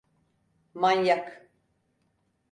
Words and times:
Manyak! 0.73 1.27